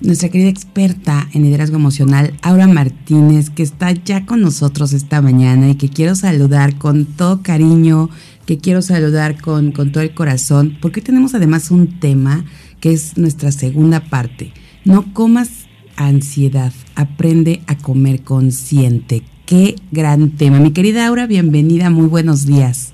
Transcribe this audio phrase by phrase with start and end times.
[0.00, 5.70] nuestra querida experta en liderazgo emocional, Aura Martínez, que está ya con nosotros esta mañana
[5.70, 8.10] y que quiero saludar con todo cariño,
[8.46, 12.44] que quiero saludar con, con todo el corazón, porque tenemos además un tema
[12.78, 14.52] que es nuestra segunda parte.
[14.84, 15.67] No comas
[15.98, 16.72] ansiedad.
[16.94, 19.22] Aprende a comer consciente.
[19.44, 20.58] Qué gran tema.
[20.60, 22.92] Mi querida Aura, bienvenida, muy buenos días.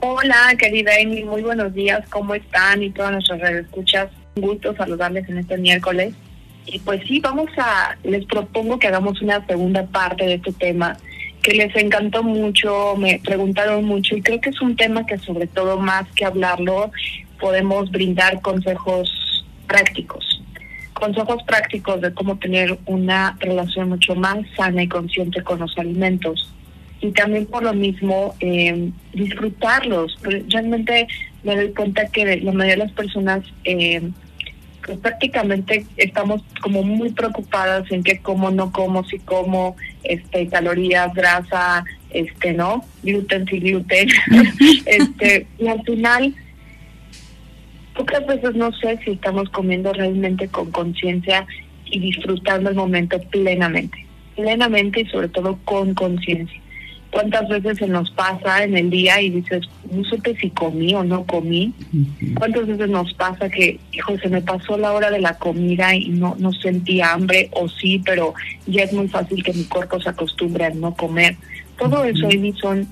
[0.00, 2.06] Hola, querida Amy, muy buenos días.
[2.10, 2.82] ¿Cómo están?
[2.82, 4.08] Y todas nuestras escuchas.
[4.36, 6.14] Un gusto saludarles en este miércoles.
[6.66, 10.96] Y pues sí, vamos a, les propongo que hagamos una segunda parte de este tema
[11.42, 15.46] que les encantó mucho, me preguntaron mucho y creo que es un tema que sobre
[15.46, 16.92] todo más que hablarlo
[17.40, 19.10] podemos brindar consejos
[19.66, 20.29] prácticos
[21.00, 26.52] consejos prácticos de cómo tener una relación mucho más sana y consciente con los alimentos.
[27.00, 30.16] Y también por lo mismo eh, disfrutarlos.
[30.22, 31.08] Realmente
[31.42, 34.10] me doy cuenta que la mayoría de las personas eh,
[34.84, 41.12] pues prácticamente estamos como muy preocupadas en qué como, no como, si como, este, calorías,
[41.14, 42.84] grasa, este, ¿no?
[43.02, 44.08] Gluten, si gluten.
[44.86, 46.34] este, y al final
[47.94, 51.46] pocas veces no sé si estamos comiendo realmente con conciencia
[51.86, 54.06] y disfrutando el momento plenamente,
[54.36, 56.60] plenamente y sobre todo con conciencia.
[57.10, 61.02] ¿Cuántas veces se nos pasa en el día y dices, no sé si comí o
[61.02, 61.74] no comí?
[62.38, 66.10] ¿Cuántas veces nos pasa que, hijo, se me pasó la hora de la comida y
[66.10, 68.34] no, no sentí hambre o sí, pero
[68.66, 71.36] ya es muy fácil que mi cuerpo se acostumbre a no comer?
[71.76, 72.86] Todo eso, Amy, son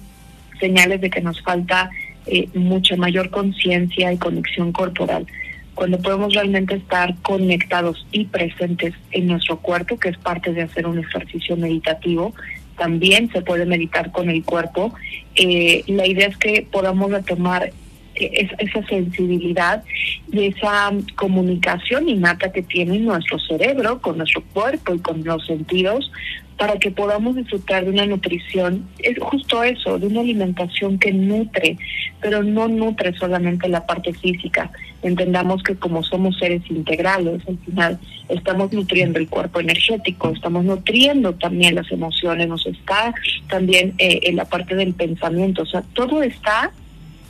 [0.58, 1.88] señales de que nos falta
[2.30, 5.26] eh, mucha mayor conciencia y conexión corporal.
[5.74, 10.86] Cuando podemos realmente estar conectados y presentes en nuestro cuerpo, que es parte de hacer
[10.86, 12.34] un ejercicio meditativo,
[12.76, 14.94] también se puede meditar con el cuerpo.
[15.34, 17.72] Eh, la idea es que podamos retomar
[18.14, 19.84] eh, esa sensibilidad
[20.32, 26.10] y esa comunicación innata que tiene nuestro cerebro con nuestro cuerpo y con los sentidos
[26.58, 31.78] para que podamos disfrutar de una nutrición, es justo eso, de una alimentación que nutre,
[32.20, 34.70] pero no nutre solamente la parte física.
[35.02, 37.98] Entendamos que como somos seres integrales, al final
[38.28, 43.14] estamos nutriendo el cuerpo energético, estamos nutriendo también las emociones, nos está
[43.48, 46.72] también eh, en la parte del pensamiento, o sea, todo está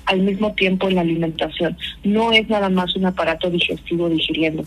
[0.06, 1.76] al mismo tiempo en la alimentación.
[2.02, 4.64] No es nada más un aparato digestivo digiriendo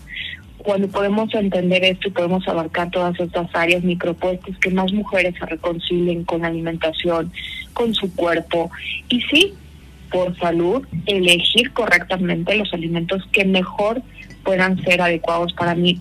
[0.63, 4.91] cuando podemos entender esto y podemos abarcar todas estas áreas, mi propuesta es que más
[4.91, 7.31] mujeres se reconcilien con la alimentación,
[7.73, 8.69] con su cuerpo
[9.09, 9.53] y sí,
[10.11, 14.01] por salud, elegir correctamente los alimentos que mejor
[14.43, 15.99] puedan ser adecuados para mí,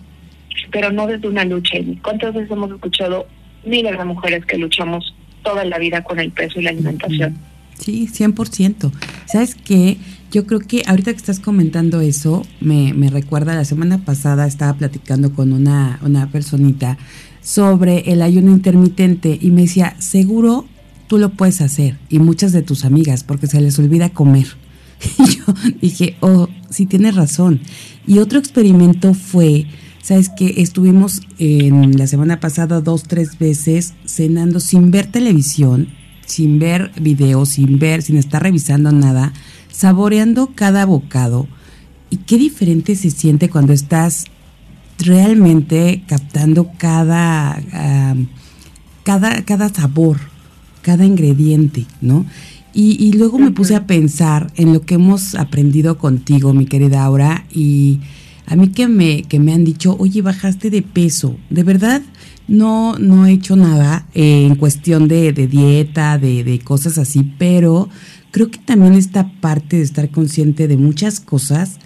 [0.71, 1.77] pero no desde una lucha.
[2.03, 3.27] ¿Cuántas veces hemos escuchado
[3.63, 7.37] miles de mujeres que luchamos toda la vida con el peso y la alimentación?
[7.77, 8.91] Sí, 100%.
[9.31, 9.97] ¿Sabes qué?
[10.31, 15.33] Yo creo que ahorita que estás comentando eso, me, recuerda, la semana pasada estaba platicando
[15.33, 16.97] con una, una personita
[17.41, 20.65] sobre el ayuno intermitente y me decía, seguro
[21.07, 24.47] tú lo puedes hacer y muchas de tus amigas porque se les olvida comer.
[25.17, 25.43] Y yo
[25.81, 27.61] dije, oh, sí tienes razón.
[28.05, 29.65] Y otro experimento fue,
[30.01, 35.87] sabes que estuvimos en la semana pasada dos, tres veces cenando sin ver televisión,
[36.31, 39.33] sin ver videos, sin ver, sin estar revisando nada,
[39.71, 41.47] saboreando cada bocado.
[42.09, 44.25] Y qué diferente se siente cuando estás
[44.97, 47.61] realmente captando cada,
[49.03, 50.17] cada, cada sabor,
[50.81, 52.25] cada ingrediente, ¿no?
[52.73, 57.45] Y, luego me puse a pensar en lo que hemos aprendido contigo, mi querida Aura,
[57.53, 57.99] y
[58.45, 61.35] a mí que me, que me han dicho, oye, bajaste de peso.
[61.49, 62.01] De verdad,
[62.47, 67.89] no, no he hecho nada eh, en cuestión de, dieta, de, de, cosas así, pero
[68.31, 71.79] creo que también esta parte de estar consciente de muchas cosas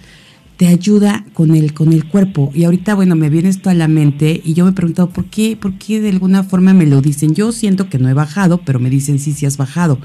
[0.57, 2.52] te ayuda con el, con el cuerpo.
[2.54, 5.25] Y ahorita, bueno, me viene esto a la mente y yo me he preguntado, ¿por
[5.25, 7.36] qué, ¿por qué de alguna forma me lo dicen?
[7.36, 10.00] Yo siento que no he bajado, pero me dicen, sí, sí has bajado.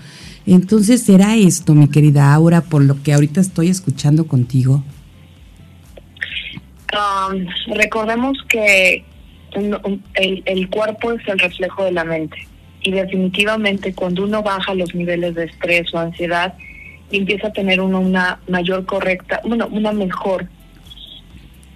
[0.47, 4.83] Entonces, ¿será esto, mi querida Aura, por lo que ahorita estoy escuchando contigo?
[6.93, 7.47] Um,
[7.77, 9.05] recordemos que
[9.59, 12.37] el, el cuerpo es el reflejo de la mente.
[12.83, 16.55] Y definitivamente cuando uno baja los niveles de estrés o ansiedad,
[17.11, 20.47] y empieza a tener uno una mayor correcta, bueno, una mejor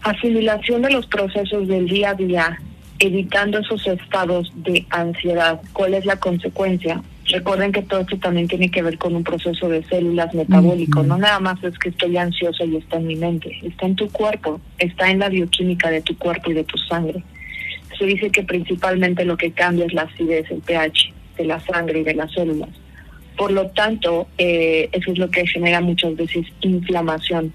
[0.02, 2.60] asimilación de los procesos del día a día,
[2.98, 5.60] evitando esos estados de ansiedad.
[5.72, 7.02] ¿Cuál es la consecuencia?
[7.26, 11.16] Recuerden que todo esto también tiene que ver con un proceso de células metabólico, no
[11.16, 14.60] nada más es que estoy ansiosa y está en mi mente, está en tu cuerpo,
[14.78, 17.24] está en la bioquímica de tu cuerpo y de tu sangre.
[17.98, 22.00] Se dice que principalmente lo que cambia es la acidez, el pH de la sangre
[22.00, 22.70] y de las células.
[23.36, 27.52] Por lo tanto, eh, eso es lo que genera muchas veces inflamación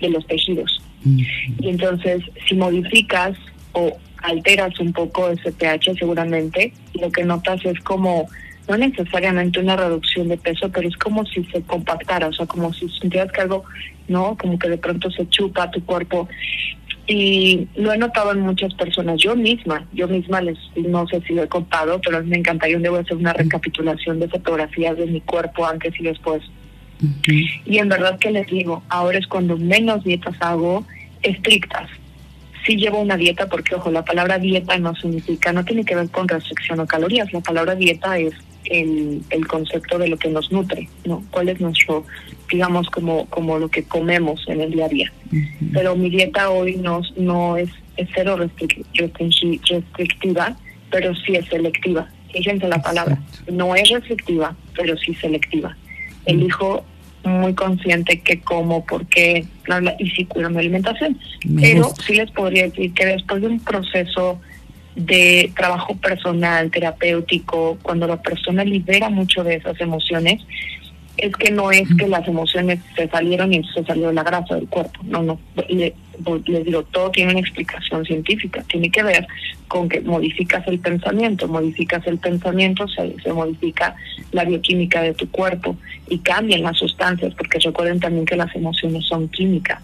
[0.00, 0.80] de los tejidos.
[1.04, 3.36] Y entonces, si modificas
[3.72, 8.26] o alteras un poco ese pH, seguramente lo que notas es como,
[8.68, 12.72] no necesariamente una reducción de peso, pero es como si se compactara, o sea, como
[12.72, 13.64] si sintieras que algo,
[14.08, 14.38] ¿no?
[14.38, 16.26] Como que de pronto se chupa tu cuerpo
[17.06, 21.34] y lo he notado en muchas personas, yo misma, yo misma les, no sé si
[21.34, 25.20] lo he contado, pero me encantaría un día hacer una recapitulación de fotografías de mi
[25.20, 26.42] cuerpo antes y después.
[27.66, 30.86] Y en verdad que les digo, ahora es cuando menos dietas hago
[31.22, 31.90] estrictas.
[32.66, 36.08] Sí llevo una dieta porque, ojo, la palabra dieta no significa, no tiene que ver
[36.10, 38.34] con restricción o calorías, la palabra dieta es
[38.64, 41.22] el, el concepto de lo que nos nutre, ¿no?
[41.30, 42.04] ¿Cuál es nuestro,
[42.50, 45.12] digamos, como, como lo que comemos en el día a día?
[45.72, 50.56] Pero mi dieta hoy no, no es, es cero restrictiva,
[50.90, 52.08] pero sí es selectiva.
[52.32, 53.18] Fíjense la palabra.
[53.52, 55.76] No es restrictiva, pero sí selectiva.
[56.26, 56.84] Elijo
[57.24, 59.44] muy consciente que como, por qué,
[59.98, 61.18] y sí cuido mi alimentación.
[61.60, 64.40] pero sí les podría decir que después de un proceso
[64.96, 70.40] de trabajo personal, terapéutico, cuando la persona libera mucho de esas emociones,
[71.16, 74.68] es que no es que las emociones se salieron y se salió la grasa del
[74.68, 75.00] cuerpo.
[75.04, 75.38] No, no.
[75.68, 75.94] Le,
[76.46, 78.64] les digo, todo tiene una explicación científica.
[78.68, 79.26] Tiene que ver
[79.68, 81.48] con que modificas el pensamiento.
[81.48, 83.94] Modificas el pensamiento, se, se modifica
[84.32, 85.76] la bioquímica de tu cuerpo
[86.08, 89.82] y cambian las sustancias, porque recuerden también que las emociones son químicas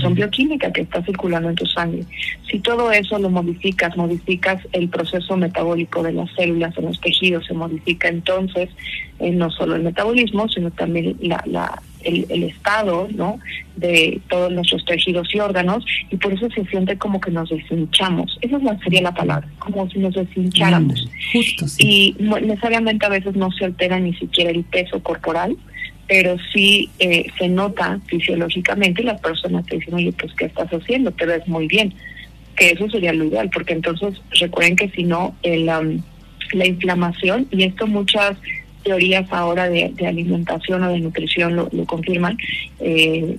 [0.00, 2.04] son bioquímica que está circulando en tu sangre.
[2.50, 7.46] Si todo eso lo modificas, modificas el proceso metabólico de las células en los tejidos,
[7.46, 8.70] se modifica entonces
[9.18, 13.38] eh, no solo el metabolismo, sino también la, la, el, el, estado ¿no?
[13.76, 18.38] de todos nuestros tejidos y órganos, y por eso se siente como que nos deshinchamos.
[18.40, 21.08] Esa sería la palabra, como si nos deshincháramos.
[21.32, 25.56] justo, Y necesariamente a veces no se altera ni siquiera el peso corporal,
[26.06, 30.68] pero sí eh, se nota fisiológicamente y las personas te dicen, oye, pues, ¿qué estás
[30.70, 31.10] haciendo?
[31.12, 31.94] Te ves muy bien.
[32.56, 37.62] Que eso sería lo ideal, porque entonces recuerden que si no, el, la inflamación, y
[37.64, 38.36] esto muchas
[38.82, 42.36] teorías ahora de, alimentación o de nutrición lo, confirman,
[42.80, 43.38] eh,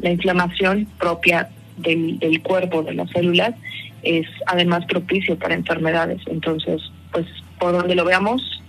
[0.00, 1.48] la inflamación propia
[1.78, 3.54] del, cuerpo, de las células,
[4.02, 6.20] es además propicio para enfermedades.
[6.26, 7.26] Entonces, pues
[7.58, 8.62] por donde lo veamos,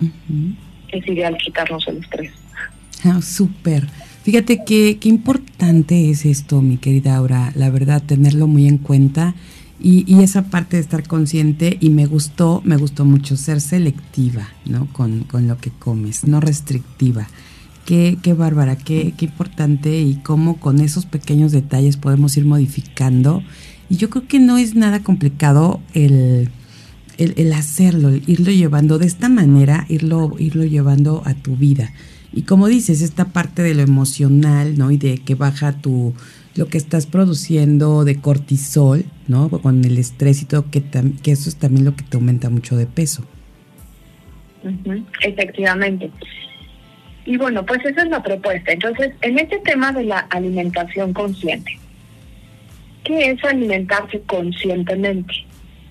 [0.91, 2.32] es ideal quitarnos el estrés.
[3.03, 3.88] Ah, súper.
[4.24, 9.34] Fíjate que, qué importante es esto, mi querida Aura, la verdad, tenerlo muy en cuenta
[9.83, 14.47] y, y, esa parte de estar consciente y me gustó, me gustó mucho ser selectiva,
[14.65, 14.87] ¿no?
[14.93, 17.27] Con, con lo que comes, no restrictiva.
[17.85, 23.43] Qué, qué bárbara, qué, qué importante y cómo con esos pequeños detalles podemos ir modificando.
[23.89, 26.49] Y yo creo que no es nada complicado el,
[27.17, 31.91] el, hacerlo, el irlo llevando de esta manera, irlo, irlo llevando a tu vida.
[32.31, 34.91] Y como dices, esta parte de lo emocional, ¿no?
[34.91, 36.13] Y de que baja tu
[36.55, 39.50] lo que estás produciendo de cortisol, ¿no?
[39.50, 42.75] Con el estrés y todo, que, que eso es también lo que te aumenta mucho
[42.75, 43.25] de peso.
[45.22, 46.12] Efectivamente.
[47.25, 48.72] Y bueno, pues esa es la propuesta.
[48.72, 51.79] Entonces, en este tema de la alimentación consciente,
[53.03, 55.33] ¿qué es alimentarse conscientemente?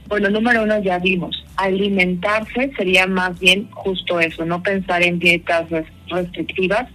[0.09, 5.67] Bueno, número uno ya vimos, alimentarse sería más bien justo eso, no pensar en dietas
[6.09, 6.87] restrictivas,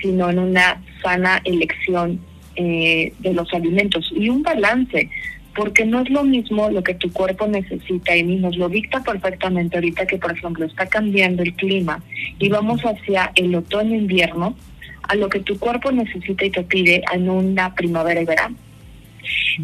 [0.00, 2.20] sino en una sana elección
[2.56, 5.08] eh, de los alimentos y un balance,
[5.54, 9.76] porque no es lo mismo lo que tu cuerpo necesita y nos lo dicta perfectamente
[9.76, 12.02] ahorita que, por ejemplo, está cambiando el clima
[12.38, 14.56] y vamos hacia el otoño-invierno,
[15.02, 18.56] a lo que tu cuerpo necesita y te pide en una primavera y verano.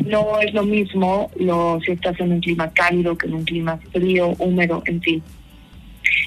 [0.04, 3.78] No es lo mismo lo, si estás en un clima cálido que en un clima
[3.92, 5.22] frío, húmedo, en fin.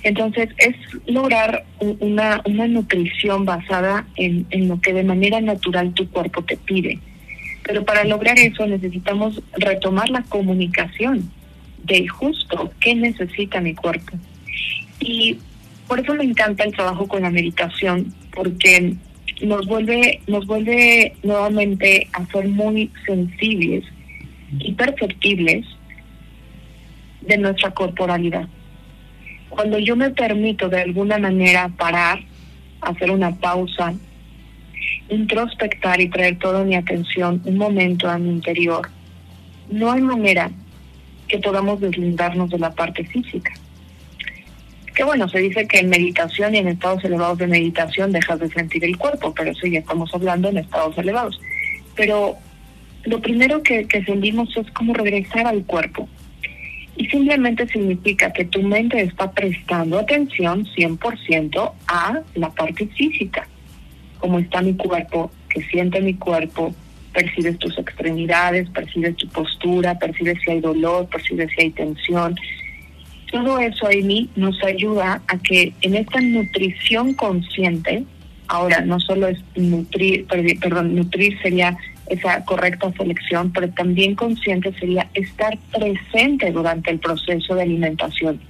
[0.03, 6.10] Entonces, es lograr una, una nutrición basada en, en lo que de manera natural tu
[6.10, 7.00] cuerpo te pide.
[7.63, 11.31] Pero para lograr eso necesitamos retomar la comunicación
[11.84, 14.17] de justo qué necesita mi cuerpo.
[15.00, 15.38] Y
[15.88, 18.96] por eso me encanta el trabajo con la meditación, porque
[19.41, 23.84] nos vuelve, nos vuelve nuevamente a ser muy sensibles
[24.60, 25.65] y perceptibles
[27.22, 28.48] de nuestra corporalidad.
[29.51, 32.20] Cuando yo me permito de alguna manera parar,
[32.81, 33.93] hacer una pausa,
[35.10, 38.89] introspectar y traer toda mi atención un momento a mi interior,
[39.70, 40.50] no hay manera
[41.27, 43.53] que podamos deslindarnos de la parte física
[44.93, 48.50] que bueno, se dice que en meditación y en estados elevados de meditación dejas de
[48.50, 51.39] sentir el cuerpo, pero eso ya estamos hablando en estados elevados.
[51.96, 52.36] Pero
[53.05, 56.10] lo primero que, que sentimos es como regresar al cuerpo.
[56.96, 63.48] Y simplemente significa que tu mente está prestando atención 100% a la parte física.
[64.20, 66.76] Cómo está mi cuerpo, qué siente mi cuerpo,
[67.14, 72.36] percibes tus extremidades, percibes tu postura, percibes si hay dolor, percibes si hay tensión,
[73.32, 78.04] todo eso, Amy, nos ayuda a que en esta nutrición consciente,
[78.48, 81.78] ahora no solo es nutrir, perdón, nutrir sería
[82.12, 88.41] esa correcta selección, pero también consciente sería estar presente durante el proceso de alimentación.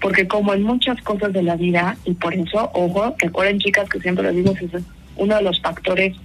[0.00, 4.00] Porque como en muchas cosas de la vida, y por eso, ojo, recuerden chicas que
[4.00, 4.82] siempre lo digo, es
[5.16, 6.16] uno de los factores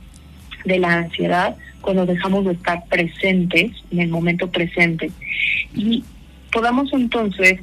[0.63, 5.11] de la ansiedad, cuando dejamos de estar presentes en el momento presente.
[5.75, 6.03] Y
[6.51, 7.59] podamos entonces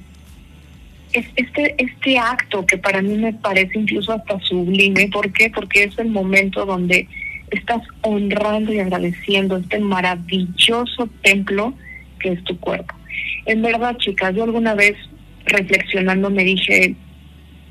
[1.14, 5.50] este, este acto que para mí me parece incluso hasta sublime, ¿por qué?
[5.50, 7.08] Porque es el momento donde
[7.52, 11.74] estás honrando y agradeciendo este maravilloso templo
[12.18, 12.94] que es tu cuerpo.
[13.46, 14.96] En verdad, chicas, yo alguna vez
[15.44, 16.94] reflexionando me dije,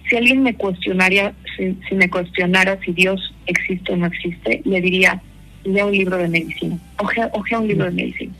[0.09, 5.21] si alguien me cuestionaría, si, me cuestionara si Dios existe o no existe, le diría,
[5.63, 8.33] lea un libro de medicina, ojea, ojea un libro de medicina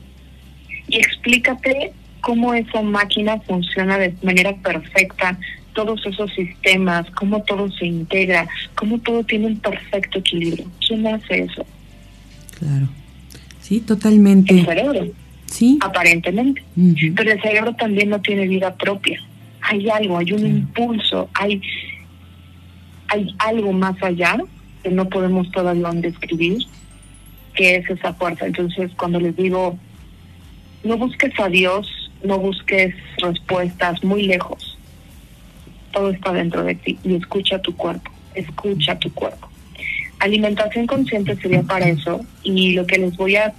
[0.92, 5.38] y explícate cómo esa máquina funciona de manera perfecta,
[5.72, 10.66] todos esos sistemas, cómo todo se integra, cómo todo tiene un perfecto equilibrio.
[10.86, 11.64] ¿Quién hace eso?
[12.58, 12.88] Claro.
[13.60, 14.58] Sí, totalmente.
[14.58, 15.06] El cerebro.
[15.46, 15.78] Sí.
[15.80, 16.62] Aparentemente.
[17.14, 19.20] Pero el cerebro también no tiene vida propia.
[19.60, 21.62] Hay algo, hay un impulso, hay,
[23.08, 24.38] hay algo más allá
[24.82, 26.58] que no podemos todavía describir,
[27.54, 28.46] que es esa fuerza.
[28.46, 29.78] Entonces, cuando les digo,
[30.82, 31.88] no busques a Dios
[32.24, 34.71] no busques respuestas muy lejos.
[35.92, 39.48] Todo está dentro de ti y escucha tu cuerpo, escucha tu cuerpo.
[40.22, 43.52] Alimentación consciente sería para eso y lo que les voy a,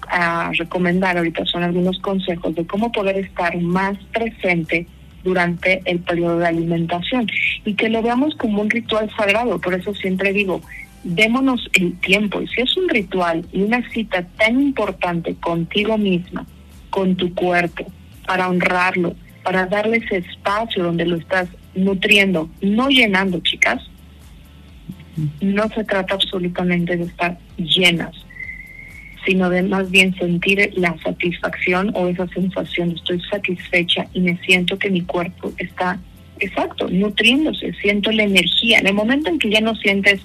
[0.58, 4.88] recomendar ahorita son algunos consejos de cómo poder estar más presente
[5.26, 7.28] durante el periodo de alimentación
[7.66, 9.60] y que lo veamos como un ritual sagrado.
[9.60, 10.62] Por eso siempre digo,
[11.04, 12.42] démonos el tiempo.
[12.42, 16.46] Y si es un ritual y una cita tan importante contigo misma,
[16.90, 17.86] con tu cuerpo,
[18.26, 23.82] para honrarlo, para darle ese espacio donde lo estás nutriendo, no llenando, chicas.
[25.42, 28.16] No se trata absolutamente de estar llenas,
[29.26, 34.78] sino de más bien sentir la satisfacción o esa sensación, estoy satisfecha y me siento
[34.80, 36.00] que mi cuerpo está,
[36.40, 38.80] exacto, nutriéndose, siento la energía.
[38.80, 40.22] En el momento en que ya no sientes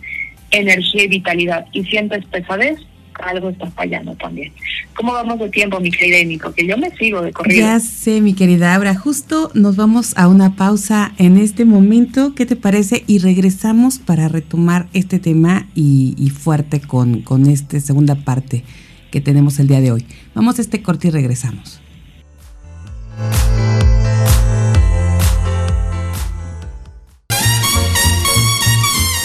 [0.50, 2.78] energía y vitalidad y sientes pesadez,
[3.20, 4.52] algo está fallando también.
[4.94, 6.38] ¿Cómo vamos de tiempo, mi querida Amy?
[6.54, 7.60] Que yo me sigo de corrido.
[7.60, 8.94] Ya sé, mi querida Abra.
[8.94, 12.34] Justo nos vamos a una pausa en este momento.
[12.34, 13.04] ¿Qué te parece?
[13.06, 18.64] Y regresamos para retomar este tema y, y fuerte con, con esta segunda parte
[19.10, 20.06] que tenemos el día de hoy.
[20.34, 21.80] Vamos a este corte y regresamos.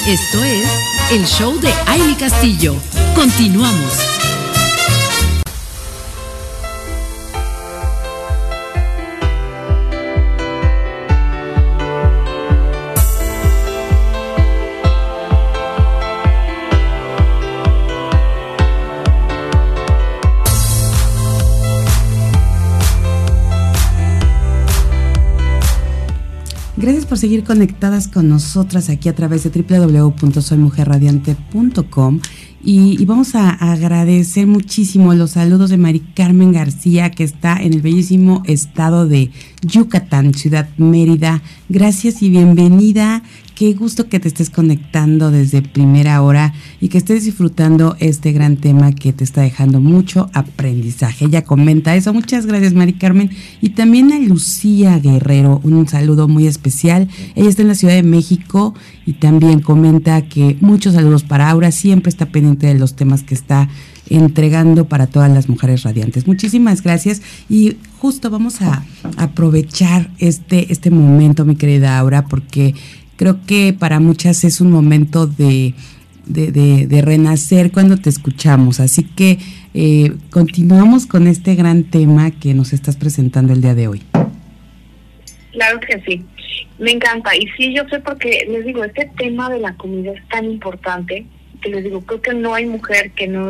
[0.08, 0.68] Esto es
[1.12, 2.76] el show de Aile Castillo.
[3.24, 3.94] Continuamos.
[26.76, 32.20] Gracias por seguir conectadas con nosotras aquí a través de www.soymujerradiante.com
[32.66, 37.82] y, vamos a agradecer muchísimo los saludos de Mari Carmen García, que está en el
[37.82, 41.42] bellísimo estado de Yucatán, Ciudad Mérida.
[41.68, 43.22] Gracias y bienvenida.
[43.56, 48.58] Qué gusto que te estés conectando desde primera hora y que estés disfrutando este gran
[48.58, 51.26] tema que te está dejando mucho aprendizaje.
[51.26, 52.14] Ella comenta eso.
[52.14, 53.30] Muchas gracias, Mari Carmen.
[53.62, 57.10] Y también a Lucía Guerrero, un saludo muy especial.
[57.36, 58.74] Ella está en la Ciudad de México
[59.06, 61.72] y también comenta que muchos saludos para Aura.
[61.72, 63.70] Siempre está pendiente de los temas que está
[64.10, 66.28] entregando para todas las mujeres radiantes.
[66.28, 68.84] Muchísimas gracias y justo vamos a
[69.18, 72.76] aprovechar este, este momento, mi querida Aura, porque
[73.16, 75.74] creo que para muchas es un momento de,
[76.26, 78.80] de, renacer cuando te escuchamos.
[78.80, 79.40] Así que
[79.74, 84.02] eh, continuamos con este gran tema que nos estás presentando el día de hoy.
[85.52, 86.26] Claro que sí,
[86.80, 87.36] me encanta.
[87.36, 91.26] Y sí, yo sé porque les digo, este tema de la comida es tan importante
[91.62, 93.50] que les digo, creo que no hay mujer que no,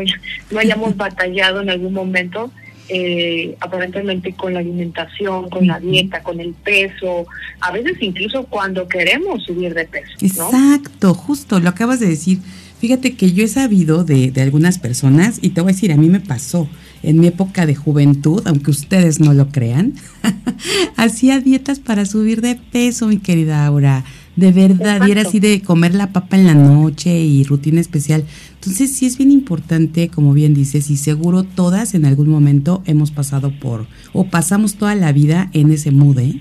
[0.51, 2.51] no hayamos batallado en algún momento
[2.89, 7.25] eh, aparentemente con la alimentación, con la dieta, con el peso,
[7.61, 10.11] a veces incluso cuando queremos subir de peso.
[10.21, 12.39] Exacto, justo, lo acabas de decir.
[12.79, 15.97] Fíjate que yo he sabido de, de algunas personas, y te voy a decir, a
[15.97, 16.67] mí me pasó
[17.03, 19.93] en mi época de juventud, aunque ustedes no lo crean,
[20.97, 24.03] hacía dietas para subir de peso, mi querida Aura
[24.35, 28.25] de verdad, y era así de comer la papa en la noche y rutina especial.
[28.55, 33.11] Entonces sí es bien importante, como bien dices, y seguro todas en algún momento hemos
[33.11, 36.39] pasado por, o pasamos toda la vida en ese mood, ¿eh?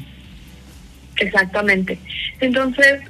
[1.17, 1.99] Exactamente.
[2.41, 3.03] Entonces,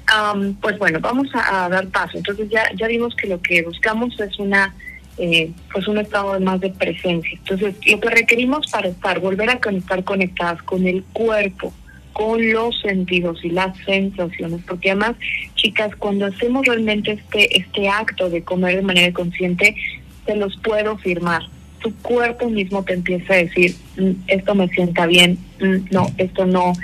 [0.61, 2.18] pues bueno, vamos a, dar paso.
[2.18, 4.75] Entonces ya, ya vimos que lo que buscamos es una
[5.19, 7.33] eh, pues un estado más de presencia.
[7.33, 11.73] Entonces, lo que requerimos para estar, volver a conectar conectadas con el cuerpo,
[12.13, 15.17] con los sentidos y las sensaciones, porque además,
[15.54, 19.75] chicas, cuando hacemos realmente este, este acto de comer de manera consciente,
[20.26, 21.43] te los puedo firmar.
[21.80, 26.47] Tu cuerpo mismo te empieza a decir, mm, esto me sienta bien, mm, no, esto
[26.47, 26.75] no,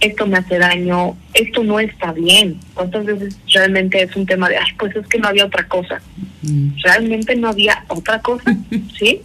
[0.00, 2.58] esto me hace daño, esto no está bien.
[2.74, 6.00] ¿Cuántas veces realmente es un tema de, ay, pues es que no había otra cosa?
[6.82, 8.56] Realmente no había otra cosa,
[8.98, 9.22] ¿sí?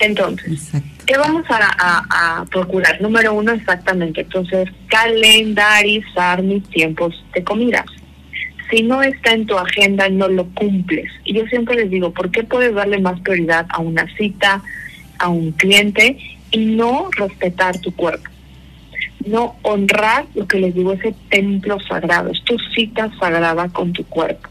[0.00, 0.72] Entonces,
[1.06, 3.00] ¿qué vamos a, procurar?
[3.00, 4.22] Número uno, exactamente.
[4.22, 7.84] Entonces, calendarizar mis tiempos de comidas.
[8.70, 11.10] Si no está en tu agenda, no lo cumples.
[11.24, 14.62] Y yo siempre les digo, ¿por qué puedes darle más prioridad a una cita,
[15.18, 16.16] a un cliente
[16.50, 18.30] y no respetar tu cuerpo?
[19.26, 24.04] No honrar lo que les digo, ese templo sagrado, es tu cita sagrada con tu
[24.04, 24.48] cuerpo.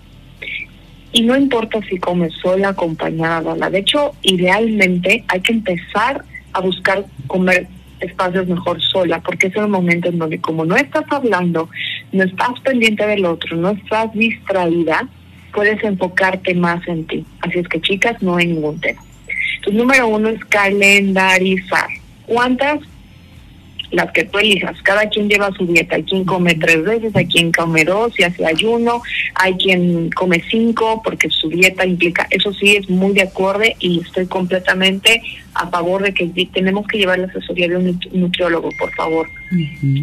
[1.12, 6.62] Y no importa si comes sola, acompañada, la De hecho, idealmente hay que empezar a
[6.62, 7.67] buscar comer
[8.00, 11.69] espacios mejor sola, porque es el momento en donde como no estás hablando,
[12.12, 15.08] no estás pendiente del otro, no estás distraída,
[15.54, 17.26] puedes enfocarte más en ti.
[17.41, 19.02] Así es que chicas, no hay ningún tema.
[19.56, 21.89] Entonces, número uno es calendarizar.
[22.26, 22.80] ¿Cuántas
[23.91, 24.82] las que tú elijas.
[24.84, 25.95] Cada quien lleva su dieta.
[25.95, 29.02] Hay quien come tres veces, hay quien come dos y hace ayuno,
[29.36, 32.28] hay quien come cinco porque su dieta implica.
[32.30, 35.21] Eso sí es muy de acorde y estoy completamente
[35.54, 39.28] a favor de que tenemos que llevar la asesoría de un nutriólogo, por favor.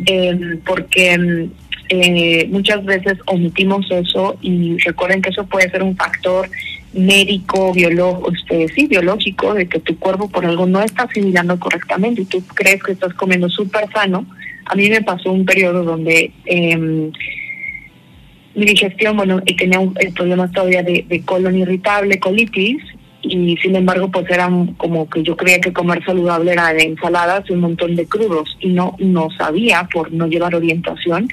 [0.07, 1.51] Em, porque em,
[1.89, 6.51] eh, muchas veces omitimos eso y recuerden que eso puede ser un factor
[6.93, 12.23] médico, biológico, este, sí, biológico, de que tu cuerpo por algo no está asimilando correctamente
[12.23, 14.27] y tú crees que estás comiendo súper sano.
[14.65, 20.13] A mí me pasó un periodo donde eh, mi digestión, bueno, y tenía un, el
[20.13, 22.83] problema todavía de, de colon irritable, colitis,
[23.29, 27.49] y sin embargo pues era como que yo creía que comer saludable era de ensaladas
[27.49, 31.29] y un montón de crudos y no no sabía por no llevar orientación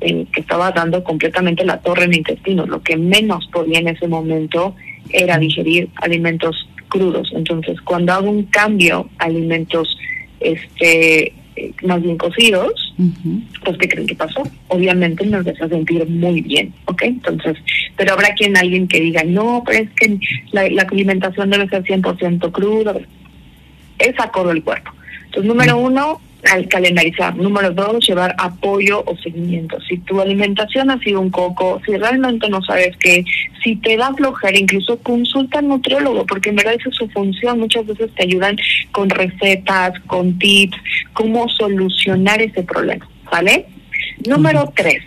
[0.00, 3.88] eh, que estaba dando completamente la torre en el intestino lo que menos podía en
[3.88, 4.74] ese momento
[5.10, 7.30] era digerir alimentos crudos.
[7.34, 9.96] Entonces, cuando hago un cambio a alimentos
[10.40, 12.94] este eh, más bien cocidos,
[13.64, 14.42] pues ¿qué creen que pasó?
[14.68, 17.02] Obviamente nos empieza a sentir muy bien, ¿ok?
[17.02, 17.56] Entonces,
[17.96, 20.18] pero habrá quien, alguien que diga, no, pero es que
[20.50, 22.94] la, la alimentación debe ser 100% cruda.
[23.98, 24.90] Es acorde el cuerpo.
[25.26, 26.20] Entonces, número uno,
[26.52, 27.36] al calendarizar.
[27.36, 29.78] Número dos, llevar apoyo o seguimiento.
[29.88, 33.24] Si tu alimentación ha sido un coco, si realmente no sabes qué,
[33.62, 37.60] si te da flojera, incluso consulta al nutriólogo, porque en verdad esa es su función.
[37.60, 38.56] Muchas veces te ayudan
[38.92, 40.76] con recetas, con tips,
[41.12, 43.08] cómo solucionar ese problema.
[43.30, 43.66] ¿Vale?
[44.26, 45.02] Número tres,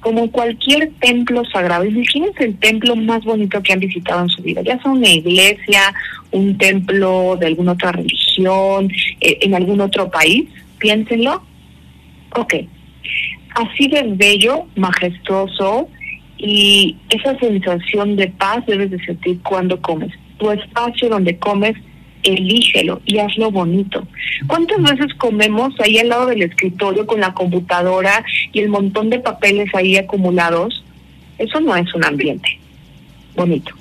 [0.00, 4.62] como cualquier templo sagrado, imagínense el templo más bonito que han visitado en su vida,
[4.62, 5.94] ya sea una iglesia,
[6.30, 10.48] un templo de alguna otra religión, eh, en algún otro país,
[10.78, 11.42] piénsenlo.
[12.36, 12.54] Ok.
[13.54, 15.88] así de bello, majestuoso
[16.36, 20.12] y esa sensación de paz debes de sentir cuando comes.
[20.38, 21.74] Tu espacio donde comes,
[22.22, 24.06] elígelo y hazlo bonito.
[24.46, 29.18] ¿Cuántas veces comemos ahí al lado del escritorio con la computadora y el montón de
[29.18, 30.84] papeles ahí acumulados?
[31.38, 32.58] Eso no es un ambiente
[33.34, 33.72] bonito.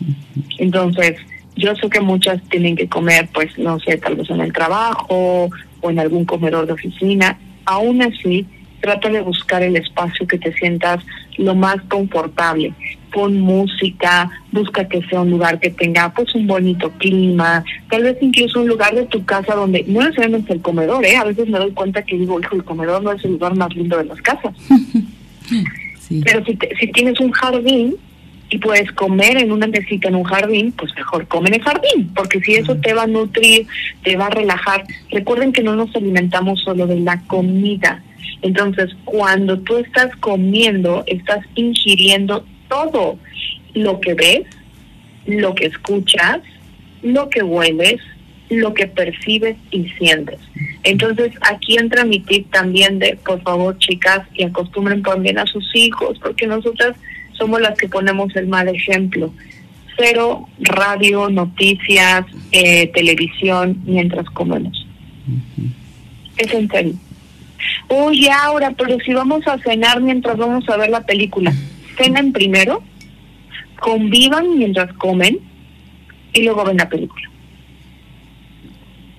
[0.57, 1.15] Entonces,
[1.55, 5.49] yo sé que muchas tienen que comer, pues, no sé, tal vez en el trabajo
[5.87, 7.37] o en algún comedor de oficina.
[7.65, 8.45] Aún así,
[8.81, 11.03] trata de buscar el espacio que te sientas
[11.37, 12.73] lo más confortable.
[13.11, 18.17] Pon música, busca que sea un lugar que tenga pues un bonito clima, tal vez
[18.21, 21.15] incluso un lugar de tu casa donde no necesariamente el comedor, ¿eh?
[21.15, 23.73] A veces me doy cuenta que digo, hijo, el comedor no es el lugar más
[23.75, 24.53] lindo de las casas.
[26.23, 27.95] Pero si, si tienes un jardín,
[28.49, 32.11] y puedes comer en una mesita en un jardín, pues mejor come en el jardín,
[32.15, 33.67] porque si eso te va a nutrir,
[34.03, 34.85] te va a relajar.
[35.11, 38.03] Recuerden que no nos alimentamos solo de la comida.
[38.41, 43.17] Entonces, cuando tú estás comiendo, estás ingiriendo todo
[43.73, 44.43] lo que ves,
[45.25, 46.39] lo que escuchas,
[47.01, 47.99] lo que hueles,
[48.49, 50.39] lo que percibes y sientes.
[50.83, 55.75] Entonces, aquí entra mi tip también de, por favor, chicas, y acostumbren también a sus
[55.75, 56.95] hijos, porque nosotras
[57.37, 59.33] somos las que ponemos el mal ejemplo.
[59.97, 64.85] Cero radio, noticias, eh, televisión mientras comemos.
[66.37, 66.93] Es en serio.
[67.87, 71.53] Oye, ahora, pero si vamos a cenar mientras vamos a ver la película,
[71.97, 72.83] cenen primero,
[73.79, 75.39] convivan mientras comen
[76.33, 77.29] y luego ven la película.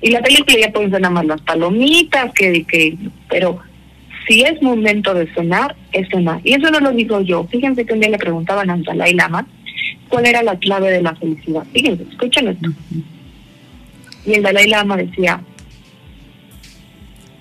[0.00, 2.96] Y la película ya pueden ser nada más las palomitas, que, que
[3.28, 3.59] pero
[4.29, 6.41] si es momento de cenar, es cenar.
[6.45, 7.45] Y eso no lo digo yo.
[7.45, 9.47] Fíjense que un día le preguntaban al Dalai Lama
[10.09, 11.64] cuál era la clave de la felicidad.
[11.73, 12.69] Fíjense, escuchen esto.
[14.27, 15.41] Y el Dalai Lama decía,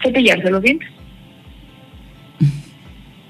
[0.01, 0.87] cepillarse los dientes.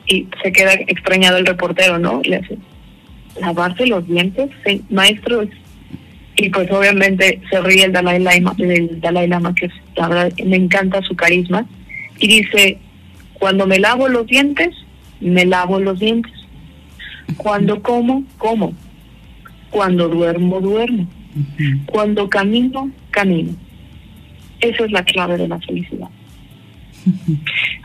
[0.05, 2.21] Y se queda extrañado el reportero, ¿no?
[2.23, 2.57] Le dice,
[3.41, 5.47] lavarse los dientes, sí, maestro.
[6.35, 10.57] Y pues obviamente se ríe el Dalai Lama, el Dalai Lama que la verdad me
[10.57, 11.65] encanta su carisma.
[12.19, 12.77] Y dice,
[13.39, 14.69] cuando me lavo los dientes,
[15.19, 16.33] me lavo los dientes.
[17.37, 18.73] Cuando como, como.
[19.69, 21.07] Cuando duermo, duermo.
[21.85, 23.53] Cuando camino, camino.
[24.59, 26.09] Esa es la clave de la felicidad.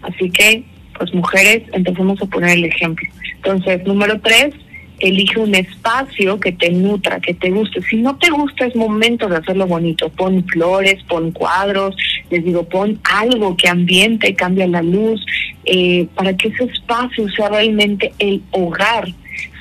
[0.03, 0.65] Así que,
[0.99, 3.09] pues mujeres, empecemos a poner el ejemplo.
[3.37, 4.55] Entonces, número tres,
[5.03, 7.83] elige un espacio que te nutra, que te guste.
[7.83, 10.09] Si no te gusta, es momento de hacerlo bonito.
[10.09, 11.97] Pon flores, pon cuadros,
[12.31, 15.25] les digo, pon algo que ambiente, cambia la luz,
[15.65, 19.09] eh, para que ese espacio sea realmente el hogar,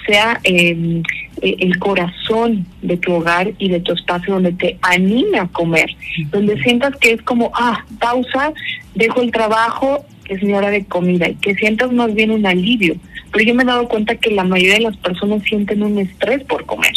[0.06, 1.02] sea em,
[1.42, 5.90] e, el corazón de tu hogar y de tu espacio donde te anime a comer,
[6.30, 8.54] donde sientas que es como, ah, pausa,
[8.94, 12.96] dejo el trabajo, es mi hora de comida, y que sientas más bien un alivio
[13.32, 16.44] pero yo me he dado cuenta que la mayoría de las personas sienten un estrés
[16.44, 16.94] por comer.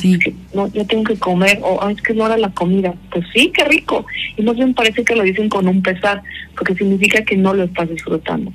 [0.00, 0.18] Sí.
[0.18, 2.94] que no, yo tengo que comer, o es que no era la comida.
[3.10, 4.06] Pues sí, qué rico.
[4.36, 6.22] Y más bien parece que lo dicen con un pesar,
[6.56, 8.52] porque significa que no lo estás disfrutando.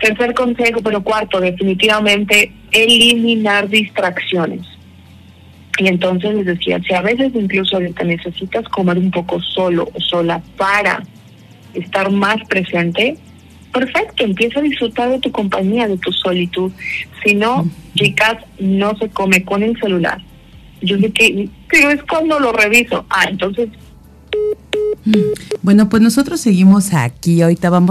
[0.00, 4.60] Tercer consejo, pero cuarto, definitivamente eliminar distracciones.
[5.80, 10.00] Y entonces les decía, si a veces incluso te necesitas comer un poco solo o
[10.00, 11.02] sola para
[11.74, 13.16] estar más presente,
[13.78, 16.72] perfecto, empieza a disfrutar de tu compañía, de tu solitud.
[17.24, 20.20] Si no, chicas, no se come con el celular.
[20.80, 23.04] Yo sé que, pero es cuando lo reviso.
[23.10, 23.68] Ah, entonces.
[25.62, 27.42] Bueno, pues nosotros seguimos aquí.
[27.42, 27.90] Ahorita vamos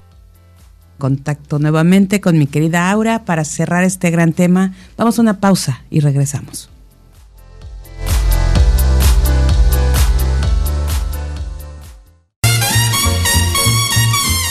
[0.97, 4.73] contacto nuevamente con mi querida Aura para cerrar este gran tema.
[4.97, 6.69] Vamos a una pausa y regresamos.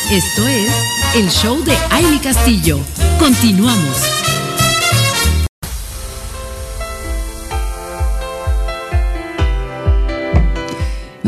[0.08, 2.78] Esto es el show de Aile Castillo.
[3.18, 4.15] Continuamos.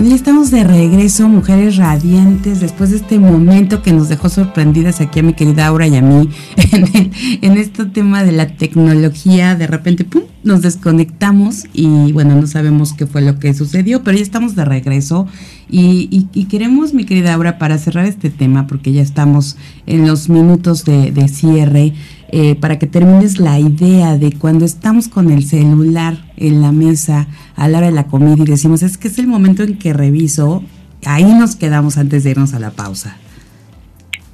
[0.07, 5.21] Ya estamos de regreso, mujeres radiantes, después de este momento que nos dejó sorprendidas aquí
[5.21, 9.57] a mi querida Aura y a mí en, en este tema de la tecnología.
[9.57, 14.17] De repente, ¡pum!, nos desconectamos y bueno, no sabemos qué fue lo que sucedió, pero
[14.17, 15.27] ya estamos de regreso
[15.71, 19.57] y, queremos, mi querida Aura, para cerrar este tema, porque ya estamos
[19.87, 21.93] en los minutos de, cierre,
[22.31, 27.27] eh, para que termines la idea de cuando estamos con el celular en la mesa
[27.57, 29.93] a la hora de la comida y decimos, es que es el momento en que
[29.93, 30.63] reviso,
[31.07, 33.17] ahí nos quedamos antes de irnos a la pausa.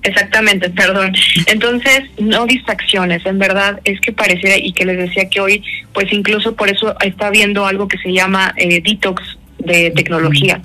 [0.02, 1.12] Exactamente, perdón.
[1.46, 5.62] Entonces, no distracciones, en verdad es que pareciera, y que les decía que hoy,
[5.94, 9.22] pues incluso por eso está viendo algo que se llama eh, detox
[9.58, 10.60] de tecnología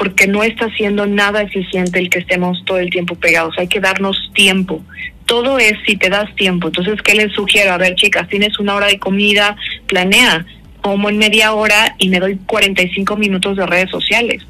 [0.00, 3.54] porque no está siendo nada eficiente el que estemos todo el tiempo pegados.
[3.58, 4.82] Hay que darnos tiempo.
[5.30, 6.66] Todo es si te das tiempo.
[6.66, 7.72] Entonces, ¿qué les sugiero?
[7.72, 9.54] A ver, chicas, tienes una hora de comida,
[9.86, 10.44] planea,
[10.80, 14.44] como en media hora y me doy 45 minutos de redes sociales.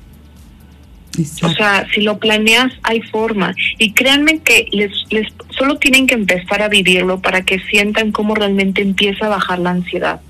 [1.43, 3.55] O sea, si lo planeas, hay forma.
[3.77, 8.35] Y créanme que les, les solo tienen que empezar a vivirlo para que sientan cómo
[8.35, 10.23] realmente empieza a bajar la ansiedad.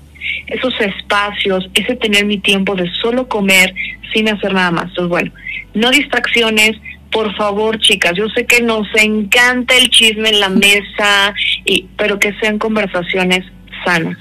[0.47, 3.73] Esos espacios, ese tener mi tiempo de solo comer
[4.11, 4.89] sin hacer nada más.
[4.89, 5.31] Entonces, bueno,
[5.73, 6.75] no distracciones.
[7.11, 11.33] Por favor, chicas, yo sé que nos encanta el chisme en la mesa,
[11.65, 13.45] y, pero que sean conversaciones
[13.83, 14.17] sanas.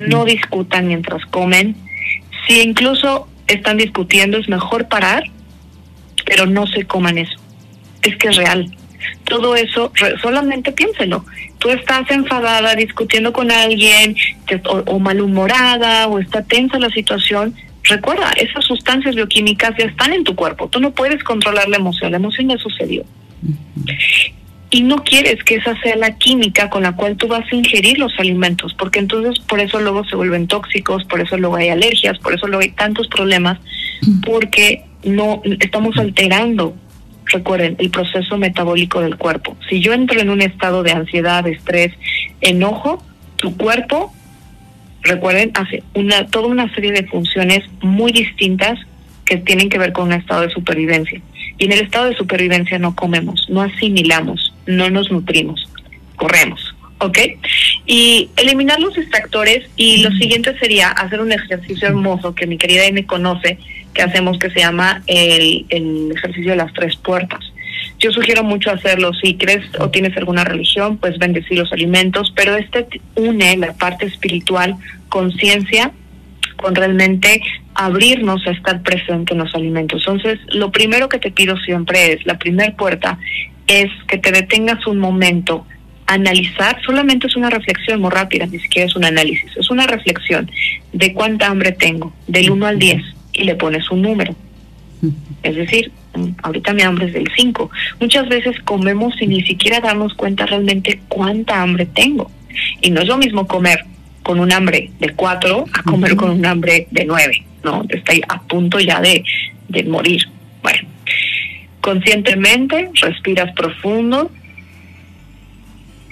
[0.00, 1.76] No discutan mientras comen.
[2.46, 5.24] Si incluso están discutiendo, es mejor parar
[6.26, 7.38] pero no se coman eso.
[8.02, 8.70] Es que es real.
[9.24, 11.24] Todo eso, solamente piénselo.
[11.58, 14.16] Tú estás enfadada, discutiendo con alguien,
[14.86, 17.54] o, malhumorada, o está tensa la situación.
[17.88, 20.68] Recuerda, esas sustancias bioquímicas ya están en tu cuerpo.
[20.68, 22.10] Tú no puedes controlar la emoción.
[22.10, 23.04] La emoción ya sucedió.
[24.70, 27.98] Y no quieres que esa sea la química con la cual tú vas a ingerir
[27.98, 32.18] los alimentos, porque entonces por eso luego se vuelven tóxicos, por eso luego hay alergias,
[32.18, 33.58] por eso luego hay tantos problemas,
[34.24, 36.74] porque no estamos alterando,
[37.26, 39.56] recuerden, el proceso metabólico del cuerpo.
[39.68, 41.92] Si yo entro en un estado de ansiedad, estrés,
[42.40, 43.04] enojo,
[43.36, 44.12] tu cuerpo,
[45.02, 48.78] recuerden, hace una toda una serie de funciones muy distintas
[49.24, 51.20] que tienen que ver con un estado de supervivencia.
[51.58, 55.68] Y en el estado de supervivencia no comemos, no asimilamos, no nos nutrimos,
[56.16, 56.76] corremos.
[56.98, 57.18] ¿ok?
[57.86, 62.82] Y eliminar los distractores y lo siguiente sería hacer un ejercicio hermoso que mi querida
[62.92, 63.58] me conoce,
[63.94, 67.40] que hacemos que se llama el, el ejercicio de las tres puertas.
[68.06, 72.54] Yo sugiero mucho hacerlo si crees o tienes alguna religión, pues bendecir los alimentos, pero
[72.54, 74.76] este une la parte espiritual,
[75.08, 75.90] conciencia,
[76.54, 77.42] con realmente
[77.74, 80.04] abrirnos a estar presente en los alimentos.
[80.06, 83.18] Entonces, lo primero que te pido siempre es, la primera puerta,
[83.66, 85.66] es que te detengas un momento,
[86.06, 90.48] analizar, solamente es una reflexión muy rápida, ni siquiera es un análisis, es una reflexión
[90.92, 94.36] de cuánta hambre tengo, del 1 al 10 y le pones un número.
[95.42, 95.92] Es decir,
[96.42, 97.70] ahorita mi hambre es del 5.
[98.00, 102.30] Muchas veces comemos sin ni siquiera darnos cuenta realmente cuánta hambre tengo.
[102.80, 103.84] Y no es lo mismo comer
[104.22, 107.84] con un hambre de 4 a comer con un hambre de 9, ¿no?
[107.88, 109.22] Está a punto ya de,
[109.68, 110.22] de morir.
[110.62, 110.88] Bueno,
[111.80, 114.32] conscientemente respiras profundo,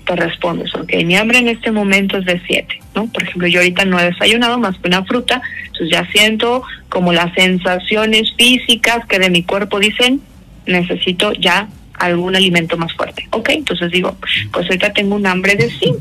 [0.06, 3.06] te respondes, ok, mi hambre en este momento es de 7, ¿no?
[3.06, 5.42] Por ejemplo, yo ahorita no he desayunado más que una fruta,
[5.74, 10.20] entonces ya siento como las sensaciones físicas que de mi cuerpo dicen,
[10.66, 13.26] necesito ya algún alimento más fuerte.
[13.30, 14.16] Ok, entonces digo,
[14.52, 15.92] pues ahorita tengo un hambre de 6,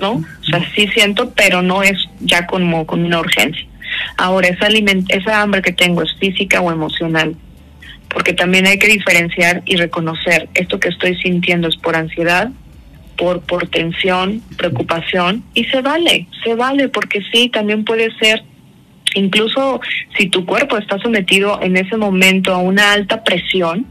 [0.00, 0.12] ¿no?
[0.12, 3.66] O sea, sí siento, pero no es ya como con una urgencia.
[4.16, 4.68] Ahora, esa,
[5.08, 7.34] esa hambre que tengo es física o emocional,
[8.08, 12.50] porque también hay que diferenciar y reconocer esto que estoy sintiendo es por ansiedad
[13.20, 18.42] por, por tensión, preocupación, y se vale, se vale, porque sí, también puede ser,
[19.14, 19.80] incluso
[20.16, 23.86] si tu cuerpo está sometido en ese momento a una alta presión,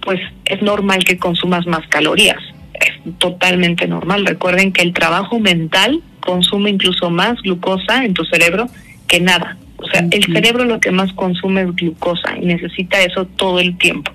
[0.00, 2.42] pues es normal que consumas más calorías,
[2.74, 4.26] es totalmente normal.
[4.26, 8.66] Recuerden que el trabajo mental consume incluso más glucosa en tu cerebro
[9.06, 9.56] que nada.
[9.76, 13.78] O sea, el cerebro lo que más consume es glucosa y necesita eso todo el
[13.78, 14.12] tiempo.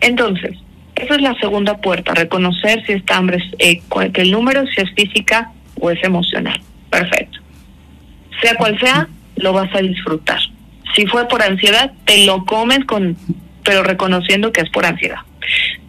[0.00, 0.56] Entonces,
[0.94, 3.82] esa es la segunda puerta, reconocer si esta hambre es, eh,
[4.14, 6.60] el número, si es física o es emocional.
[6.90, 7.40] Perfecto.
[8.40, 10.40] Sea cual sea, lo vas a disfrutar.
[10.94, 13.16] Si fue por ansiedad, te lo comes con,
[13.64, 15.18] pero reconociendo que es por ansiedad.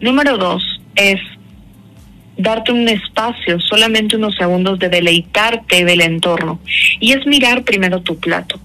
[0.00, 0.62] Número dos
[0.94, 1.20] es
[2.36, 6.60] darte un espacio, solamente unos segundos de deleitarte del entorno.
[7.00, 8.60] Y es mirar primero tu plato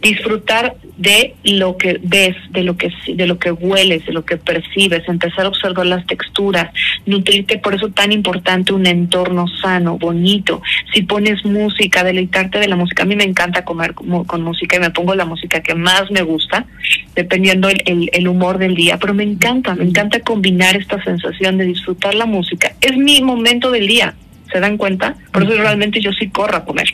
[0.00, 4.36] disfrutar de lo que ves, de lo que de lo que hueles, de lo que
[4.36, 6.72] percibes, empezar a observar las texturas,
[7.06, 10.62] nutrirte, por eso tan importante un entorno sano, bonito.
[10.92, 13.02] Si pones música, deleitarte de la música.
[13.02, 16.22] A mí me encanta comer con, música y me pongo la música que más me
[16.22, 16.66] gusta,
[17.14, 21.64] dependiendo el, el humor del día, pero me encanta, me encanta combinar esta sensación de
[21.64, 22.72] disfrutar la música.
[22.80, 24.14] Es mi momento del día.
[24.52, 25.14] ¿Se dan cuenta?
[25.32, 26.88] Por eso realmente yo sí corro a comer.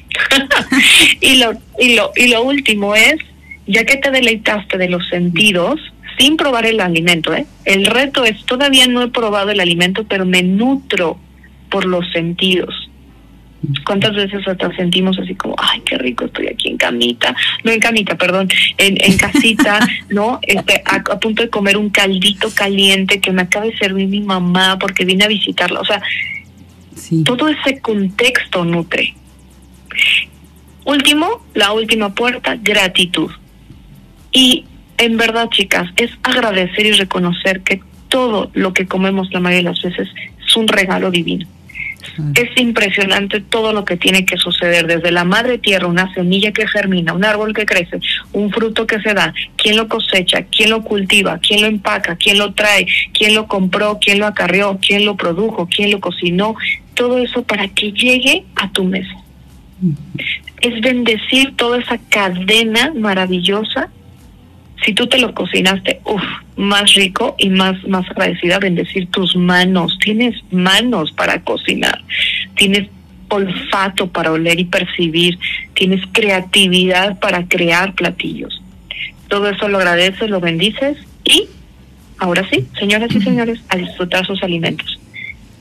[1.21, 3.17] y, lo, y, lo, y lo último es,
[3.67, 5.81] ya que te deleitaste de los sentidos,
[6.19, 7.47] sin probar el alimento, ¿eh?
[7.65, 11.19] El reto es, todavía no he probado el alimento, pero me nutro
[11.71, 12.75] por los sentidos.
[13.87, 17.81] ¿Cuántas veces hasta sentimos así como, ay, qué rico estoy aquí en camita, no en
[17.81, 20.39] camita, perdón, en, en casita, ¿no?
[20.43, 24.21] Este, a, a, punto de comer un caldito caliente que me acaba de servir mi
[24.21, 25.81] mamá porque vine a visitarla.
[25.81, 26.03] O sea,
[27.25, 29.15] todo ese contexto nutre.
[30.85, 33.31] Último, la última puerta, gratitud.
[34.33, 34.65] Y
[34.99, 39.75] en verdad, chicas, es agradecer y reconocer que todo lo que comemos la mayoría de
[39.75, 40.09] las veces
[40.47, 41.47] es un regalo divino.
[42.37, 46.69] Es impresionante todo lo que tiene que suceder, desde la madre tierra, una semilla que
[46.69, 47.99] germina, un árbol que crece,
[48.33, 52.39] un fruto que se da, quién lo cosecha, quién lo cultiva, quién lo empaca, quién
[52.39, 56.55] lo trae, quién lo compró, quién lo acarreó, quién lo produjo, quién lo cocinó,
[56.95, 59.15] todo eso para que llegue a tu mesa.
[60.61, 63.91] Es bendecir toda esa cadena maravillosa
[64.85, 66.23] si tú te lo cocinaste, uff,
[66.57, 69.99] más rico y más, más agradecida, bendecir tus manos.
[70.03, 72.03] Tienes manos para cocinar,
[72.57, 72.89] tienes
[73.29, 75.39] olfato para oler y percibir,
[75.75, 78.61] tienes creatividad para crear platillos.
[79.29, 81.49] Todo eso lo agradeces, lo bendices y
[82.19, 85.01] ahora sí, señoras y señores, a disfrutar sus alimentos.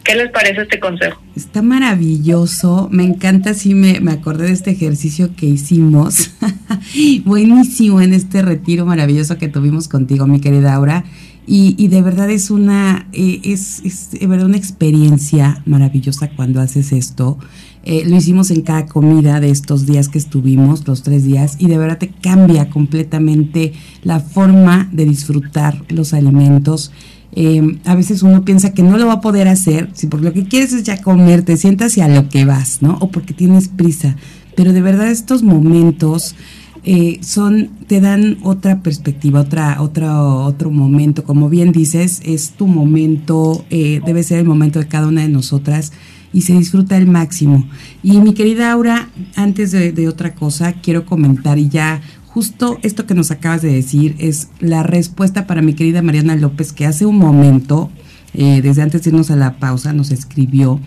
[0.03, 1.21] ¿Qué les parece este consejo?
[1.35, 6.31] Está maravilloso, me encanta, sí me, me acordé de este ejercicio que hicimos,
[7.25, 11.05] buenísimo en este retiro maravilloso que tuvimos contigo, mi querida Aura,
[11.45, 16.93] y, de verdad es una, eh, es, es de verdad una experiencia maravillosa cuando haces
[16.93, 17.37] esto.
[17.83, 21.67] Eh, lo hicimos en cada comida de estos días que estuvimos, los tres días, y
[21.67, 26.93] de verdad te cambia completamente la forma de disfrutar los alimentos
[27.35, 30.33] eh, a veces uno piensa que no lo va a poder hacer, si porque lo
[30.33, 32.97] que quieres es ya comer, te sientas y a lo que vas, ¿no?
[32.99, 34.15] O porque tienes prisa.
[34.55, 36.35] Pero de verdad estos momentos
[36.83, 41.23] eh, son, te dan otra perspectiva, otra, otra, otro momento.
[41.23, 45.29] Como bien dices, es tu momento, eh, debe ser el momento de cada una de
[45.29, 45.91] nosotras
[46.33, 47.67] y se disfruta al máximo.
[48.03, 52.01] Y mi querida Aura, antes de otra cosa, quiero comentar y ya
[52.33, 56.73] justo esto que nos acabas de decir es la respuesta para mi querida Mariana López,
[56.73, 57.91] que hace un momento,
[58.33, 60.79] eh, desde antes de irnos a la pausa, nos escribió.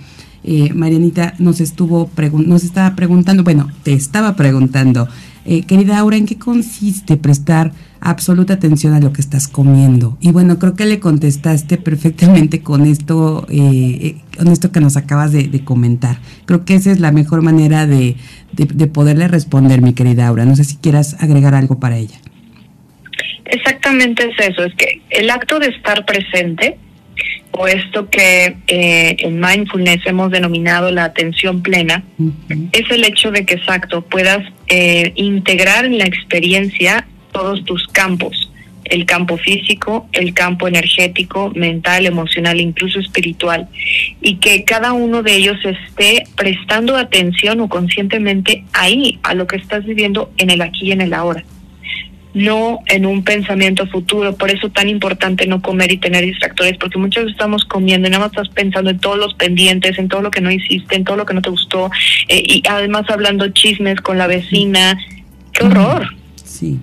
[0.42, 2.10] Eh, Marianita nos estuvo
[2.44, 5.08] nos estaba preguntando, bueno, te estaba preguntando,
[5.46, 10.18] eh, querida Aura, ¿en qué consiste prestar absoluta atención a lo que estás comiendo?
[10.20, 13.56] Y bueno, creo que le contestaste perfectamente con esto, eh,
[14.02, 16.18] eh, con esto que nos acabas de, comentar.
[16.46, 18.16] Creo que esa es la mejor manera de,
[18.52, 20.44] de, poderle responder, mi querida Aura.
[20.44, 22.16] No sé si quieras agregar algo para ella.
[23.44, 26.76] Exactamente es eso, es que el acto de estar presente
[27.52, 32.04] o esto que eh, en mindfulness hemos denominado la atención plena,
[32.72, 38.52] es el hecho de que exacto puedas eh, integrar en la experiencia todos tus campos,
[38.84, 43.68] el campo físico, el campo energético, mental, emocional, incluso espiritual,
[44.20, 49.56] y que cada uno de ellos esté prestando atención o conscientemente ahí a lo que
[49.56, 51.44] estás viviendo en el aquí y en el ahora
[52.36, 54.36] no en un pensamiento futuro.
[54.36, 58.10] Por eso tan importante no comer y tener distractores, porque muchas veces estamos comiendo y
[58.10, 61.04] nada más estás pensando en todos los pendientes, en todo lo que no hiciste, en
[61.04, 61.90] todo lo que no te gustó,
[62.28, 64.98] eh, y además hablando chismes con la vecina.
[65.52, 66.14] ¡Qué horror!
[66.44, 66.78] Sí,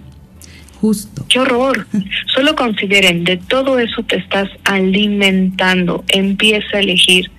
[0.82, 1.24] justo.
[1.30, 1.86] ¡Qué horror!
[2.34, 6.04] Solo consideren, de todo eso te estás alimentando.
[6.08, 7.30] Empieza a elegir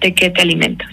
[0.00, 0.88] de qué te alimentas.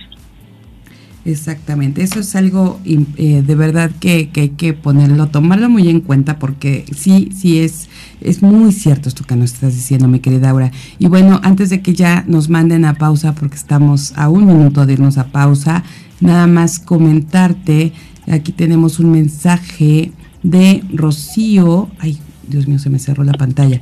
[1.27, 6.39] Exactamente, eso es algo eh, de verdad que, hay que ponerlo, tomarlo muy en cuenta
[6.39, 7.89] porque sí, sí es,
[8.21, 10.71] es muy cierto esto que nos estás diciendo, mi querida Aura.
[10.99, 14.85] Y bueno, antes de que ya nos manden a pausa, porque estamos a un minuto
[14.85, 15.83] de irnos a pausa,
[16.21, 17.91] nada más comentarte,
[18.31, 20.13] aquí tenemos un mensaje
[20.43, 23.81] de Rocío, ay, Dios mío, se me cerró la pantalla.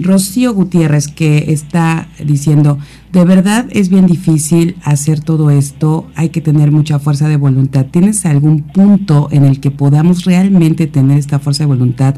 [0.00, 2.78] Rocío Gutiérrez que está diciendo,
[3.12, 7.86] de verdad es bien difícil hacer todo esto, hay que tener mucha fuerza de voluntad.
[7.86, 12.14] ¿Tienes algún punto en el que podamos realmente tener esta fuerza de voluntad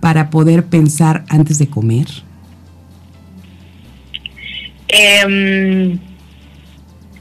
[0.00, 2.06] para poder pensar antes de comer?
[4.88, 5.98] Eh,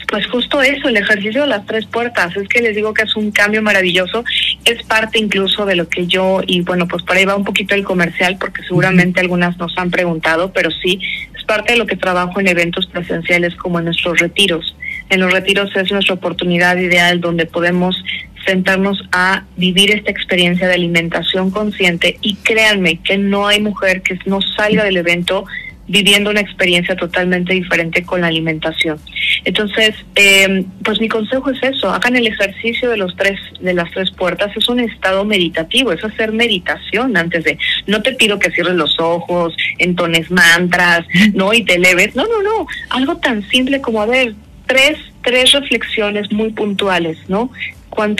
[0.07, 3.15] pues justo eso, el ejercicio de las tres puertas, es que les digo que es
[3.15, 4.23] un cambio maravilloso,
[4.65, 7.75] es parte incluso de lo que yo, y bueno, pues por ahí va un poquito
[7.75, 10.99] el comercial, porque seguramente algunas nos han preguntado, pero sí,
[11.35, 14.75] es parte de lo que trabajo en eventos presenciales como en nuestros retiros.
[15.09, 17.95] En los retiros es nuestra oportunidad ideal donde podemos
[18.45, 22.17] sentarnos a vivir esta experiencia de alimentación consciente.
[22.21, 25.45] Y créanme que no hay mujer que no salga del evento
[25.87, 28.99] viviendo una experiencia totalmente diferente con la alimentación.
[29.43, 33.91] Entonces, eh, pues mi consejo es eso, hagan el ejercicio de los tres, de las
[33.91, 37.57] tres puertas, es un estado meditativo, es hacer meditación antes de,
[37.87, 42.41] no te pido que cierres los ojos, entones mantras, no, y te eleves, no, no,
[42.41, 44.33] no, algo tan simple como, a ver,
[44.65, 47.51] tres, tres reflexiones muy puntuales, ¿no?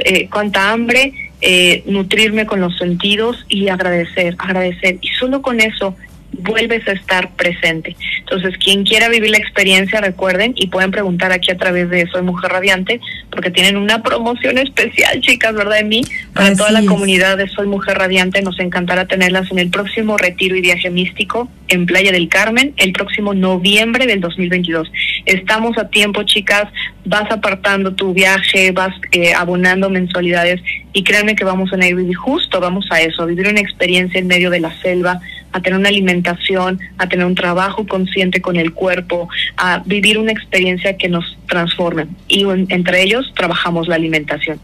[0.05, 1.11] Eh, cuánta hambre,
[1.41, 4.99] eh, nutrirme con los sentidos y agradecer, agradecer.
[5.01, 5.95] Y solo con eso
[6.39, 7.95] vuelves a estar presente.
[8.19, 12.21] Entonces, quien quiera vivir la experiencia, recuerden y pueden preguntar aquí a través de Soy
[12.21, 15.77] Mujer Radiante, porque tienen una promoción especial, chicas, ¿verdad?
[15.77, 16.01] De mí,
[16.33, 18.41] para toda la comunidad de Soy Mujer Radiante.
[18.41, 22.91] Nos encantará tenerlas en el próximo retiro y viaje místico en Playa del Carmen, el
[22.93, 24.91] próximo noviembre del 2022.
[25.25, 26.69] Estamos a tiempo, chicas.
[27.05, 30.61] Vas apartando tu viaje, vas eh, abonando mensualidades
[30.93, 34.27] y créanme que vamos a ir justo, vamos a eso, a vivir una experiencia en
[34.27, 35.19] medio de la selva,
[35.55, 40.33] a tener una alimentación, a tener un trabajo consciente con el cuerpo, a vivir una
[40.33, 42.07] experiencia que nos transforme.
[42.27, 44.59] Y entre ellos trabajamos la alimentación.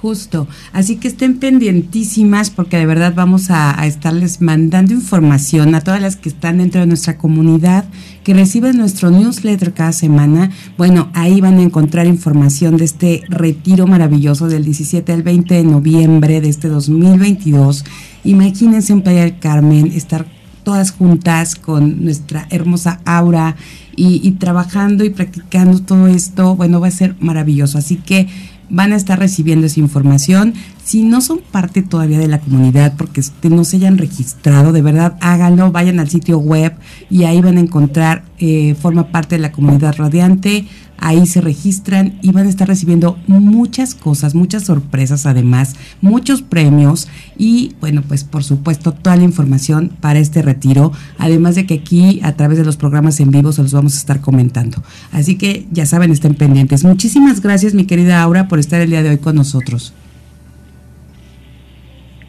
[0.00, 6.00] Justo, así que estén pendientísimas porque de verdad vamos a, estarles mandando información a todas
[6.00, 7.84] las que están dentro de nuestra comunidad,
[8.22, 10.52] que reciben nuestro newsletter cada semana.
[10.76, 15.64] Bueno, ahí van a encontrar información de este retiro maravilloso del 17 al 20 de
[15.64, 17.84] noviembre de este 2022.
[18.28, 20.26] Imagínense en Playa del Carmen estar
[20.62, 23.56] todas juntas con nuestra hermosa aura
[23.96, 26.54] y, y trabajando y practicando todo esto.
[26.54, 27.78] Bueno, va a ser maravilloso.
[27.78, 28.28] Así que
[28.70, 30.52] van a estar recibiendo esa información.
[30.84, 35.16] Si no son parte todavía de la comunidad, porque no se hayan registrado, de verdad
[35.20, 36.74] háganlo, vayan al sitio web
[37.10, 40.66] y ahí van a encontrar, eh, forma parte de la comunidad radiante,
[40.98, 47.08] ahí se registran y van a estar recibiendo muchas cosas, muchas sorpresas además, muchos premios
[47.36, 52.20] y bueno, pues por supuesto toda la información para este retiro, además de que aquí
[52.22, 54.82] a través de los programas en vivo se los vamos a estar comentando.
[55.12, 56.84] Así que ya saben, estén pendientes.
[56.84, 59.92] Muchísimas gracias mi querida Aura por estar el día de hoy con nosotros.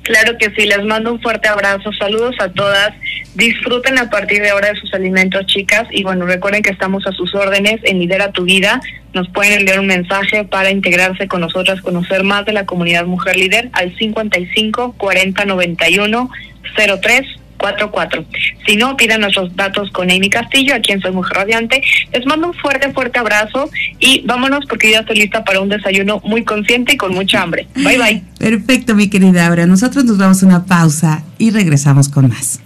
[0.10, 2.96] Claro que sí, les mando un fuerte abrazo, saludos a todas,
[3.36, 7.12] disfruten a partir de ahora de sus alimentos, chicas, y bueno, recuerden que estamos a
[7.12, 8.82] sus órdenes en Lidera tu Vida,
[9.14, 13.36] nos pueden enviar un mensaje para integrarse con nosotras, conocer más de la comunidad Mujer
[13.36, 16.32] Líder al 55 40 91
[16.76, 17.28] 03
[17.60, 18.26] 44.
[18.66, 21.82] Si no, pidan nuestros datos con Amy Castillo, a quien soy mujer radiante.
[22.12, 26.22] Les mando un fuerte, fuerte abrazo y vámonos porque ya estoy lista para un desayuno
[26.24, 27.68] muy consciente y con mucha hambre.
[27.76, 28.24] Bye, bye.
[28.40, 29.68] Perfecto, mi querida Aura.
[29.68, 32.62] Nosotros nos vamos a una pausa y regresamos con más.